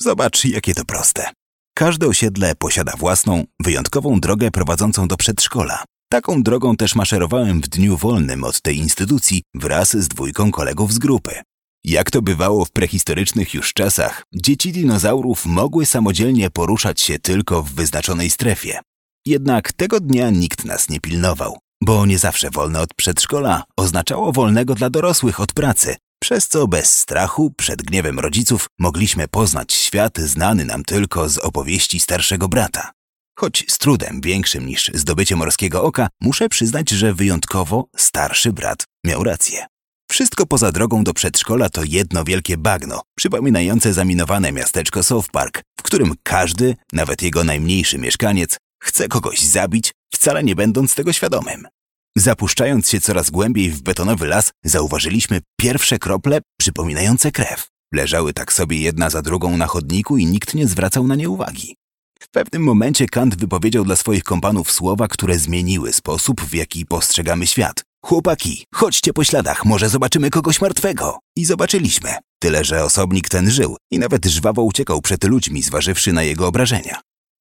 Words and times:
Zobacz, 0.00 0.44
jakie 0.44 0.74
to 0.74 0.84
proste. 0.84 1.30
Każde 1.74 2.06
osiedle 2.06 2.54
posiada 2.54 2.92
własną, 2.98 3.44
wyjątkową 3.60 4.20
drogę 4.20 4.50
prowadzącą 4.50 5.08
do 5.08 5.16
przedszkola. 5.16 5.84
Taką 6.10 6.42
drogą 6.42 6.76
też 6.76 6.94
maszerowałem 6.94 7.60
w 7.60 7.68
dniu 7.68 7.96
wolnym 7.96 8.44
od 8.44 8.60
tej 8.60 8.76
instytucji 8.76 9.42
wraz 9.54 9.96
z 9.96 10.08
dwójką 10.08 10.50
kolegów 10.50 10.92
z 10.92 10.98
grupy. 10.98 11.42
Jak 11.84 12.10
to 12.10 12.22
bywało 12.22 12.64
w 12.64 12.70
prehistorycznych 12.70 13.54
już 13.54 13.72
czasach, 13.72 14.22
dzieci 14.34 14.72
dinozaurów 14.72 15.46
mogły 15.46 15.86
samodzielnie 15.86 16.50
poruszać 16.50 17.00
się 17.00 17.18
tylko 17.18 17.62
w 17.62 17.72
wyznaczonej 17.72 18.30
strefie. 18.30 18.80
Jednak 19.26 19.72
tego 19.72 20.00
dnia 20.00 20.30
nikt 20.30 20.64
nas 20.64 20.88
nie 20.88 21.00
pilnował, 21.00 21.58
bo 21.82 22.06
nie 22.06 22.18
zawsze 22.18 22.50
wolne 22.50 22.80
od 22.80 22.94
przedszkola 22.94 23.64
oznaczało 23.76 24.32
wolnego 24.32 24.74
dla 24.74 24.90
dorosłych 24.90 25.40
od 25.40 25.52
pracy, 25.52 25.96
przez 26.20 26.48
co 26.48 26.68
bez 26.68 26.98
strachu 26.98 27.50
przed 27.50 27.82
gniewem 27.82 28.18
rodziców 28.18 28.66
mogliśmy 28.78 29.28
poznać 29.28 29.72
świat 29.72 30.18
znany 30.18 30.64
nam 30.64 30.84
tylko 30.84 31.28
z 31.28 31.38
opowieści 31.38 32.00
starszego 32.00 32.48
brata. 32.48 32.92
Choć 33.38 33.64
z 33.68 33.78
trudem 33.78 34.20
większym 34.20 34.66
niż 34.66 34.90
zdobycie 34.94 35.36
morskiego 35.36 35.82
oka, 35.82 36.08
muszę 36.20 36.48
przyznać, 36.48 36.90
że 36.90 37.14
wyjątkowo 37.14 37.88
starszy 37.96 38.52
brat 38.52 38.84
miał 39.04 39.24
rację. 39.24 39.66
Wszystko 40.10 40.46
poza 40.46 40.72
drogą 40.72 41.04
do 41.04 41.14
przedszkola 41.14 41.68
to 41.68 41.82
jedno 41.84 42.24
wielkie 42.24 42.56
bagno, 42.56 43.02
przypominające 43.16 43.92
zaminowane 43.92 44.52
miasteczko 44.52 45.02
South 45.02 45.30
Park, 45.30 45.62
w 45.80 45.82
którym 45.82 46.14
każdy, 46.22 46.76
nawet 46.92 47.22
jego 47.22 47.44
najmniejszy 47.44 47.98
mieszkaniec, 47.98 48.56
chce 48.82 49.08
kogoś 49.08 49.40
zabić, 49.40 49.92
wcale 50.14 50.44
nie 50.44 50.54
będąc 50.54 50.94
tego 50.94 51.12
świadomym. 51.12 51.68
Zapuszczając 52.18 52.88
się 52.88 53.00
coraz 53.00 53.30
głębiej 53.30 53.70
w 53.70 53.82
betonowy 53.82 54.26
las, 54.26 54.50
zauważyliśmy 54.64 55.40
pierwsze 55.60 55.98
krople 55.98 56.40
przypominające 56.60 57.32
krew. 57.32 57.68
Leżały 57.94 58.32
tak 58.32 58.52
sobie 58.52 58.78
jedna 58.78 59.10
za 59.10 59.22
drugą 59.22 59.56
na 59.56 59.66
chodniku 59.66 60.16
i 60.16 60.26
nikt 60.26 60.54
nie 60.54 60.66
zwracał 60.66 61.06
na 61.06 61.14
nie 61.14 61.28
uwagi. 61.28 61.76
W 62.20 62.30
pewnym 62.30 62.62
momencie 62.62 63.06
Kant 63.06 63.36
wypowiedział 63.36 63.84
dla 63.84 63.96
swoich 63.96 64.24
kompanów 64.24 64.72
słowa, 64.72 65.08
które 65.08 65.38
zmieniły 65.38 65.92
sposób, 65.92 66.40
w 66.40 66.54
jaki 66.54 66.86
postrzegamy 66.86 67.46
świat. 67.46 67.82
Chłopaki, 68.04 68.64
chodźcie 68.74 69.12
po 69.12 69.24
śladach, 69.24 69.64
może 69.64 69.88
zobaczymy 69.88 70.30
kogoś 70.30 70.60
martwego. 70.60 71.18
I 71.36 71.44
zobaczyliśmy. 71.44 72.14
Tyle, 72.42 72.64
że 72.64 72.84
osobnik 72.84 73.28
ten 73.28 73.50
żył 73.50 73.76
i 73.90 73.98
nawet 73.98 74.26
żwawo 74.26 74.62
uciekał 74.62 75.00
przed 75.00 75.24
ludźmi, 75.24 75.62
zważywszy 75.62 76.12
na 76.12 76.22
jego 76.22 76.46
obrażenia. 76.46 77.00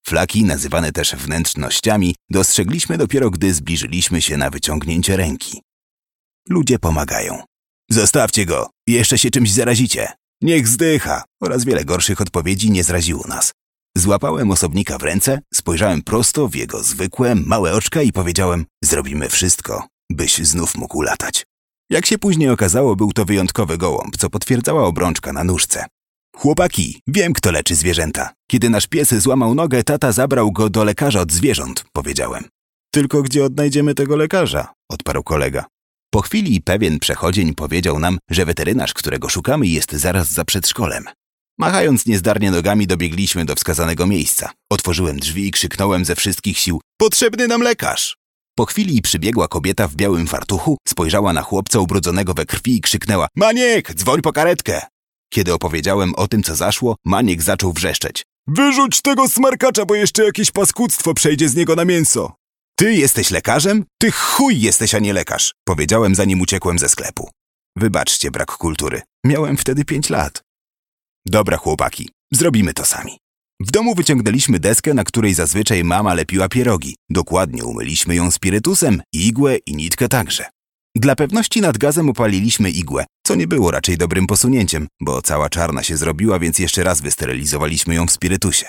Flaki, 0.09 0.44
nazywane 0.44 0.91
też 0.91 1.16
wnętrznościami, 1.16 2.16
dostrzegliśmy 2.30 2.97
dopiero, 2.97 3.30
gdy 3.31 3.53
zbliżyliśmy 3.53 4.22
się 4.22 4.38
na 4.38 4.49
wyciągnięcie 4.49 5.17
ręki. 5.17 5.61
Ludzie 6.49 6.80
pomagają. 6.80 7.44
Zostawcie 7.89 8.45
go, 8.45 8.69
jeszcze 8.88 9.17
się 9.17 9.30
czymś 9.30 9.52
zarazicie. 9.52 10.08
Niech 10.41 10.67
zdycha. 10.67 11.23
Oraz 11.41 11.66
wiele 11.66 11.86
gorszych 11.86 12.22
odpowiedzi 12.22 12.72
nie 12.72 12.83
zraziło 12.83 13.27
nas. 13.27 13.52
Złapałem 13.97 14.52
osobnika 14.52 14.97
w 14.97 15.03
ręce, 15.03 15.39
spojrzałem 15.53 16.02
prosto 16.02 16.47
w 16.47 16.55
jego 16.55 16.83
zwykłe, 16.83 17.36
małe 17.36 17.73
oczka 17.73 18.02
i 18.02 18.11
powiedziałem: 18.11 18.66
Zrobimy 18.83 19.30
wszystko, 19.30 19.88
byś 20.11 20.38
znów 20.38 20.75
mógł 20.75 21.02
latać. 21.02 21.45
Jak 21.89 22.05
się 22.05 22.17
później 22.17 22.49
okazało, 22.49 22.95
był 22.95 23.14
to 23.14 23.25
wyjątkowy 23.25 23.77
gołąb, 23.77 24.17
co 24.17 24.30
potwierdzała 24.30 24.83
obrączka 24.83 25.33
na 25.33 25.44
nóżce. 25.44 25.86
Chłopaki, 26.39 27.02
wiem 27.07 27.33
kto 27.33 27.52
leczy 27.52 27.75
zwierzęta. 27.75 28.33
Kiedy 28.52 28.69
nasz 28.69 28.88
pies 28.88 29.13
złamał 29.13 29.55
nogę, 29.55 29.83
tata 29.83 30.11
zabrał 30.11 30.52
go 30.52 30.69
do 30.69 30.83
lekarza 30.83 31.21
od 31.21 31.31
zwierząt, 31.31 31.85
powiedziałem. 31.93 32.43
Tylko 32.91 33.23
gdzie 33.23 33.45
odnajdziemy 33.45 33.95
tego 33.95 34.16
lekarza? 34.16 34.73
odparł 34.91 35.23
kolega. 35.23 35.65
Po 36.11 36.21
chwili 36.21 36.61
pewien 36.61 36.99
przechodzień 36.99 37.55
powiedział 37.55 37.99
nam, 37.99 38.17
że 38.30 38.45
weterynarz, 38.45 38.93
którego 38.93 39.30
szukamy, 39.30 39.67
jest 39.67 39.91
zaraz 39.91 40.31
za 40.31 40.45
przedszkolem. 40.45 41.05
Machając 41.59 42.05
niezdarnie 42.05 42.52
nogami, 42.52 42.88
dobiegliśmy 42.88 43.45
do 43.45 43.55
wskazanego 43.55 44.08
miejsca. 44.08 44.52
Otworzyłem 44.71 45.17
drzwi 45.17 45.47
i 45.47 45.52
krzyknąłem 45.52 46.05
ze 46.05 46.15
wszystkich 46.15 46.58
sił: 46.58 46.81
Potrzebny 46.97 47.47
nam 47.47 47.61
lekarz! 47.61 48.17
Po 48.55 48.65
chwili 48.65 49.02
przybiegła 49.02 49.47
kobieta 49.47 49.87
w 49.87 49.95
białym 49.95 50.27
fartuchu, 50.27 50.77
spojrzała 50.87 51.33
na 51.33 51.42
chłopca 51.42 51.80
ubrudzonego 51.80 52.33
we 52.33 52.45
krwi 52.45 52.77
i 52.77 52.81
krzyknęła: 52.81 53.27
Maniek, 53.36 53.93
dzwoń 53.93 54.21
po 54.21 54.33
karetkę! 54.33 54.81
Kiedy 55.33 55.54
opowiedziałem 55.54 56.15
o 56.15 56.27
tym, 56.27 56.43
co 56.43 56.55
zaszło, 56.55 56.95
Maniek 57.05 57.43
zaczął 57.43 57.73
wrzeszczeć. 57.73 58.23
Wyrzuć 58.48 59.02
tego 59.02 59.30
smarkacza, 59.30 59.86
bo 59.86 59.95
jeszcze 59.95 60.26
jakieś 60.26 60.52
paskudztwo 60.52 61.14
przejdzie 61.14 61.49
z 61.49 61.55
niego 61.55 61.76
na 61.76 61.86
mięso. 61.86 62.33
Ty 62.76 62.93
jesteś 62.93 63.32
lekarzem? 63.32 63.86
Ty 63.99 64.11
chuj 64.11 64.61
jesteś, 64.61 64.95
a 64.95 64.99
nie 64.99 65.14
lekarz, 65.14 65.54
powiedziałem 65.67 66.15
zanim 66.15 66.42
uciekłem 66.42 66.80
ze 66.80 66.89
sklepu. 66.89 67.30
Wybaczcie 67.77 68.32
brak 68.32 68.52
kultury. 68.52 69.02
Miałem 69.26 69.58
wtedy 69.58 69.86
pięć 69.86 70.10
lat. 70.10 70.42
Dobra, 71.26 71.58
chłopaki, 71.58 72.09
zrobimy 72.33 72.73
to 72.73 72.86
sami. 72.86 73.17
W 73.59 73.71
domu 73.71 73.95
wyciągnęliśmy 73.95 74.59
deskę, 74.59 74.94
na 74.94 75.04
której 75.04 75.33
zazwyczaj 75.33 75.83
mama 75.83 76.14
lepiła 76.14 76.49
pierogi. 76.49 76.95
Dokładnie 77.09 77.65
umyliśmy 77.65 78.15
ją 78.15 78.32
spirytusem, 78.32 79.02
igłę 79.14 79.58
i 79.58 79.76
nitkę 79.76 80.08
także. 80.08 80.45
Dla 80.99 81.15
pewności 81.15 81.61
nad 81.61 81.77
gazem 81.77 82.09
opaliliśmy 82.09 82.69
igłę, 82.69 83.05
co 83.23 83.35
nie 83.35 83.47
było 83.47 83.71
raczej 83.71 83.97
dobrym 83.97 84.27
posunięciem, 84.27 84.87
bo 85.02 85.21
cała 85.21 85.49
czarna 85.49 85.83
się 85.83 85.97
zrobiła, 85.97 86.39
więc 86.39 86.59
jeszcze 86.59 86.83
raz 86.83 87.02
wysterylizowaliśmy 87.02 87.95
ją 87.95 88.08
w 88.08 88.11
spirytusie. 88.11 88.65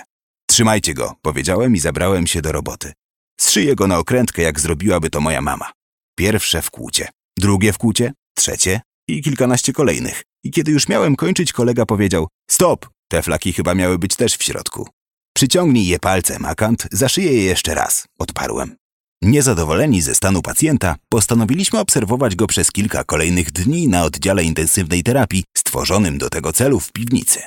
Trzymajcie 0.51 0.95
go, 0.95 1.15
powiedziałem 1.23 1.77
i 1.77 1.79
zabrałem 1.79 2.27
się 2.27 2.43
do 2.43 2.53
roboty. 2.53 2.93
Zszyję 3.41 3.75
go 3.75 3.87
na 3.87 3.99
okrętkę, 3.99 4.43
jak 4.43 4.61
zrobiłaby 4.61 5.11
to 5.11 5.21
moja 5.21 5.41
mama. 5.41 5.73
Pierwsze 6.19 6.63
w 6.63 6.71
kłucie, 6.71 7.09
drugie 7.39 7.73
w 7.73 7.79
kłucie, 7.79 8.13
trzecie 8.37 8.81
i 9.09 9.23
kilkanaście 9.23 9.73
kolejnych. 9.73 10.23
I 10.45 10.51
kiedy 10.51 10.73
już 10.73 10.89
miałem 10.89 11.17
kończyć, 11.17 11.53
kolega 11.53 11.87
powiedział: 11.87 12.29
Stop! 12.51 12.89
Te 13.11 13.23
flaki 13.23 13.53
chyba 13.53 13.75
miały 13.75 13.99
być 13.99 14.17
też 14.17 14.37
w 14.37 14.43
środku. 14.43 14.89
Przyciągnij 15.37 15.87
je 15.87 15.99
palcem, 15.99 16.45
a 16.45 16.55
Kant 16.55 16.89
zaszyje 16.93 17.33
je 17.33 17.43
jeszcze 17.43 17.75
raz, 17.75 18.07
odparłem. 18.19 18.77
Niezadowoleni 19.23 20.03
ze 20.03 20.15
stanu 20.15 20.43
pacjenta, 20.43 20.97
postanowiliśmy 21.09 21.79
obserwować 21.79 22.37
go 22.37 22.47
przez 22.47 22.73
kilka 22.73 23.05
kolejnych 23.05 23.53
dni 23.53 23.89
na 23.89 24.05
oddziale 24.05 24.45
intensywnej 24.45 25.03
terapii 25.03 25.45
stworzonym 25.57 26.19
do 26.19 26.31
tego 26.31 26.53
celu 26.53 26.81
w 26.81 26.93
piwnicy. 26.93 27.41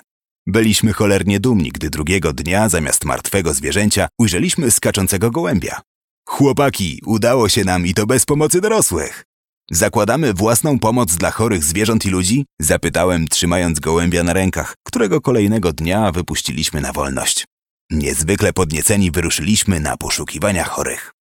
Byliśmy 0.47 0.93
cholernie 0.93 1.39
dumni, 1.39 1.71
gdy 1.71 1.89
drugiego 1.89 2.33
dnia 2.33 2.69
zamiast 2.69 3.05
martwego 3.05 3.53
zwierzęcia 3.53 4.07
ujrzeliśmy 4.19 4.71
skaczącego 4.71 5.31
gołębia. 5.31 5.81
Chłopaki, 6.29 7.01
udało 7.05 7.49
się 7.49 7.63
nam 7.63 7.87
i 7.87 7.93
to 7.93 8.05
bez 8.05 8.25
pomocy 8.25 8.61
dorosłych. 8.61 9.23
Zakładamy 9.71 10.33
własną 10.33 10.79
pomoc 10.79 11.15
dla 11.15 11.31
chorych 11.31 11.63
zwierząt 11.63 12.05
i 12.05 12.09
ludzi? 12.09 12.45
Zapytałem, 12.61 13.27
trzymając 13.27 13.79
gołębia 13.79 14.23
na 14.23 14.33
rękach, 14.33 14.73
którego 14.83 15.21
kolejnego 15.21 15.73
dnia 15.73 16.11
wypuściliśmy 16.11 16.81
na 16.81 16.93
wolność. 16.93 17.45
Niezwykle 17.91 18.53
podnieceni 18.53 19.11
wyruszyliśmy 19.11 19.79
na 19.79 19.97
poszukiwania 19.97 20.63
chorych. 20.63 21.11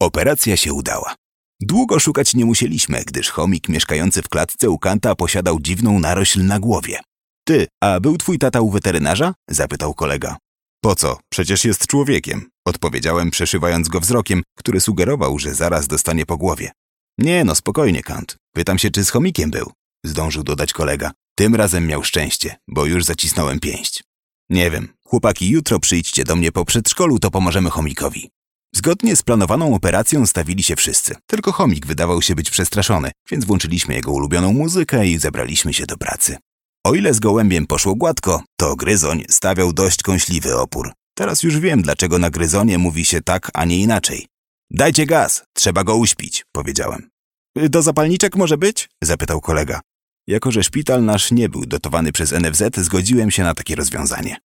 Operacja 0.00 0.56
się 0.56 0.72
udała. 0.72 1.14
Długo 1.60 2.00
szukać 2.00 2.34
nie 2.34 2.44
musieliśmy, 2.44 3.02
gdyż 3.06 3.30
chomik 3.30 3.68
mieszkający 3.68 4.22
w 4.22 4.28
klatce 4.28 4.70
u 4.70 4.78
Kanta 4.78 5.14
posiadał 5.14 5.60
dziwną 5.60 5.98
narośl 5.98 6.44
na 6.44 6.60
głowie. 6.60 7.00
Ty, 7.46 7.66
a 7.82 8.00
był 8.00 8.18
twój 8.18 8.38
tata 8.38 8.60
u 8.60 8.70
weterynarza? 8.70 9.34
zapytał 9.50 9.94
kolega. 9.94 10.36
Po 10.80 10.94
co? 10.94 11.18
Przecież 11.32 11.64
jest 11.64 11.86
człowiekiem, 11.86 12.50
odpowiedziałem, 12.66 13.30
przeszywając 13.30 13.88
go 13.88 14.00
wzrokiem, 14.00 14.42
który 14.58 14.80
sugerował, 14.80 15.38
że 15.38 15.54
zaraz 15.54 15.86
dostanie 15.86 16.26
po 16.26 16.36
głowie. 16.36 16.72
Nie 17.18 17.44
no, 17.44 17.54
spokojnie, 17.54 18.02
Kant. 18.02 18.36
Pytam 18.54 18.78
się, 18.78 18.90
czy 18.90 19.04
z 19.04 19.10
chomikiem 19.10 19.50
był. 19.50 19.72
Zdążył 20.04 20.42
dodać 20.42 20.72
kolega. 20.72 21.10
Tym 21.34 21.54
razem 21.54 21.86
miał 21.86 22.04
szczęście, 22.04 22.56
bo 22.68 22.86
już 22.86 23.04
zacisnąłem 23.04 23.60
pięść. 23.60 24.04
Nie 24.50 24.70
wiem. 24.70 24.88
Chłopaki, 25.08 25.48
jutro 25.48 25.80
przyjdźcie 25.80 26.24
do 26.24 26.36
mnie 26.36 26.52
po 26.52 26.64
przedszkolu, 26.64 27.18
to 27.18 27.30
pomożemy 27.30 27.70
chomikowi. 27.70 28.30
Zgodnie 28.76 29.16
z 29.16 29.22
planowaną 29.22 29.74
operacją 29.74 30.26
stawili 30.26 30.62
się 30.62 30.76
wszyscy. 30.76 31.14
Tylko 31.26 31.52
chomik 31.52 31.86
wydawał 31.86 32.22
się 32.22 32.34
być 32.34 32.50
przestraszony, 32.50 33.10
więc 33.30 33.44
włączyliśmy 33.44 33.94
jego 33.94 34.12
ulubioną 34.12 34.52
muzykę 34.52 35.06
i 35.06 35.18
zebraliśmy 35.18 35.74
się 35.74 35.86
do 35.86 35.96
pracy. 35.96 36.36
O 36.84 36.94
ile 36.94 37.14
z 37.14 37.20
gołębiem 37.20 37.66
poszło 37.66 37.94
gładko, 37.94 38.42
to 38.56 38.76
gryzoń 38.76 39.24
stawiał 39.30 39.72
dość 39.72 40.02
kąśliwy 40.02 40.56
opór. 40.56 40.92
Teraz 41.14 41.42
już 41.42 41.58
wiem, 41.58 41.82
dlaczego 41.82 42.18
na 42.18 42.30
gryzonie 42.30 42.78
mówi 42.78 43.04
się 43.04 43.20
tak, 43.20 43.50
a 43.54 43.64
nie 43.64 43.78
inaczej. 43.78 44.26
Dajcie 44.70 45.06
gaz, 45.06 45.44
trzeba 45.54 45.84
go 45.84 45.96
uśpić, 45.96 46.44
powiedziałem. 46.52 47.08
Do 47.56 47.82
zapalniczek 47.82 48.36
może 48.36 48.58
być? 48.58 48.88
zapytał 49.02 49.40
kolega. 49.40 49.80
Jako, 50.26 50.52
że 50.52 50.64
szpital 50.64 51.04
nasz 51.04 51.30
nie 51.30 51.48
był 51.48 51.66
dotowany 51.66 52.12
przez 52.12 52.32
NFZ, 52.32 52.62
zgodziłem 52.76 53.30
się 53.30 53.42
na 53.42 53.54
takie 53.54 53.74
rozwiązanie. 53.74 54.36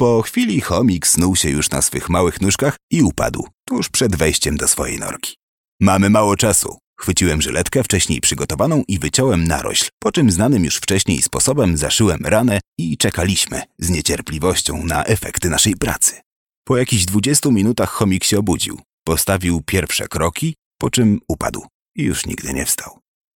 Po 0.00 0.22
chwili 0.22 0.60
chomik 0.60 1.06
snuł 1.06 1.36
się 1.36 1.50
już 1.50 1.70
na 1.70 1.82
swych 1.82 2.08
małych 2.08 2.40
nóżkach 2.40 2.76
i 2.90 3.02
upadł, 3.02 3.48
tuż 3.64 3.88
przed 3.88 4.16
wejściem 4.16 4.56
do 4.56 4.68
swojej 4.68 4.98
norki. 4.98 5.36
Mamy 5.80 6.10
mało 6.10 6.36
czasu. 6.36 6.78
Chwyciłem 7.00 7.42
żyletkę 7.42 7.84
wcześniej 7.84 8.20
przygotowaną 8.20 8.82
i 8.88 8.98
wyciąłem 8.98 9.44
narośl, 9.44 9.88
po 9.98 10.12
czym 10.12 10.30
znanym 10.30 10.64
już 10.64 10.76
wcześniej 10.76 11.22
sposobem 11.22 11.76
zaszyłem 11.76 12.20
ranę 12.24 12.60
i 12.78 12.96
czekaliśmy 12.96 13.62
z 13.78 13.90
niecierpliwością 13.90 14.84
na 14.84 15.04
efekty 15.04 15.50
naszej 15.50 15.76
pracy. 15.76 16.20
Po 16.64 16.76
jakichś 16.76 17.04
dwudziestu 17.04 17.52
minutach 17.52 17.90
chomik 17.90 18.24
się 18.24 18.38
obudził. 18.38 18.80
Postawił 19.04 19.62
pierwsze 19.66 20.08
kroki, 20.08 20.54
po 20.78 20.90
czym 20.90 21.20
upadł 21.28 21.66
i 21.96 22.02
już 22.02 22.26
nigdy 22.26 22.52
nie 22.52 22.66
wstał. 22.66 22.98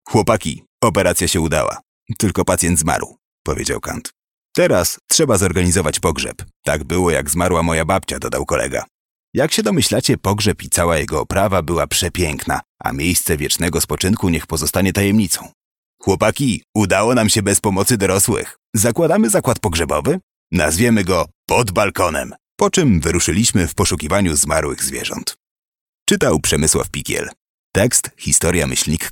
Chłopaki, 0.09 0.63
operacja 0.83 1.27
się 1.27 1.41
udała. 1.41 1.81
Tylko 2.17 2.45
pacjent 2.45 2.79
zmarł, 2.79 3.17
powiedział 3.43 3.79
Kant. 3.79 4.20
Teraz 4.55 4.99
trzeba 5.09 5.37
zorganizować 5.37 5.99
pogrzeb. 5.99 6.45
Tak 6.63 6.83
było, 6.83 7.11
jak 7.11 7.29
zmarła 7.29 7.63
moja 7.63 7.85
babcia, 7.85 8.19
dodał 8.19 8.45
kolega. 8.45 8.85
Jak 9.33 9.51
się 9.51 9.63
domyślacie, 9.63 10.17
pogrzeb 10.17 10.63
i 10.63 10.69
cała 10.69 10.97
jego 10.97 11.21
oprawa 11.21 11.61
była 11.61 11.87
przepiękna, 11.87 12.61
a 12.83 12.93
miejsce 12.93 13.37
wiecznego 13.37 13.81
spoczynku 13.81 14.29
niech 14.29 14.47
pozostanie 14.47 14.93
tajemnicą. 14.93 15.47
Chłopaki, 16.01 16.63
udało 16.75 17.15
nam 17.15 17.29
się 17.29 17.41
bez 17.41 17.61
pomocy 17.61 17.97
dorosłych. 17.97 18.57
Zakładamy 18.75 19.29
zakład 19.29 19.59
pogrzebowy? 19.59 20.19
Nazwiemy 20.51 21.03
go 21.03 21.25
pod 21.45 21.71
balkonem. 21.71 22.33
Po 22.55 22.69
czym 22.69 22.99
wyruszyliśmy 22.99 23.67
w 23.67 23.75
poszukiwaniu 23.75 24.35
zmarłych 24.35 24.83
zwierząt. 24.83 25.35
Czytał 26.05 26.39
Przemysław 26.39 26.89
Pikiel. 26.89 27.29
Tekst 27.73 28.09
historia 28.17 28.67
myślnik 28.67 29.11